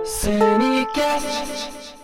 [0.00, 1.94] Oceanicast.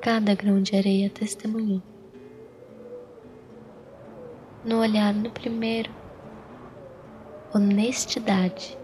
[0.00, 1.80] Cada grão de areia testemunhou.
[4.64, 5.92] No olhar no primeiro,
[7.54, 8.76] honestidade.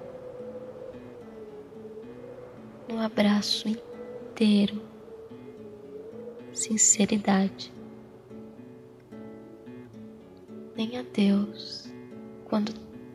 [2.89, 4.81] No abraço inteiro,
[6.53, 7.73] sinceridade.
[10.77, 11.93] Nem a Deus,
[12.45, 12.73] quando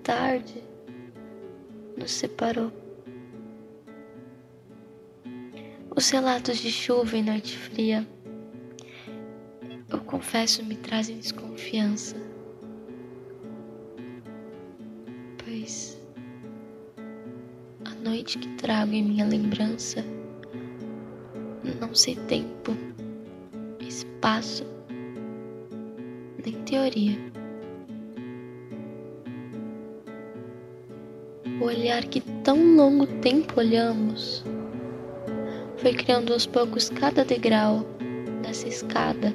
[0.09, 0.63] tarde
[1.95, 2.71] nos separou.
[5.95, 8.07] Os relatos de chuva e noite fria,
[9.87, 12.15] eu confesso, me trazem desconfiança.
[15.43, 16.01] Pois
[17.85, 20.03] a noite que trago em minha lembrança
[21.79, 22.75] não sei tempo,
[23.79, 24.65] espaço,
[26.43, 27.38] nem teoria.
[31.59, 34.45] O olhar que tão longo tempo olhamos
[35.75, 37.85] foi criando aos poucos cada degrau
[38.41, 39.33] dessa escada,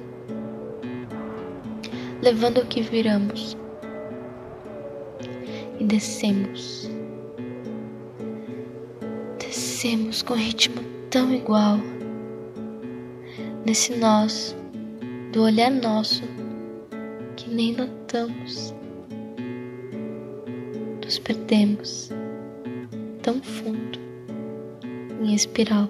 [2.22, 3.56] levando o que viramos
[5.78, 6.90] e descemos.
[9.38, 11.78] Descemos com ritmo tão igual,
[13.66, 14.56] nesse nós
[15.30, 16.22] do olhar nosso
[17.36, 18.74] que nem notamos.
[21.04, 22.10] Nos perdemos
[23.22, 23.98] tão fundo
[25.22, 25.88] em espiral.